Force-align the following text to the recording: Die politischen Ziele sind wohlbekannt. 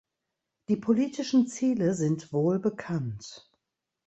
Die 0.69 0.77
politischen 0.77 1.45
Ziele 1.45 1.93
sind 1.93 2.33
wohlbekannt. 2.33 3.51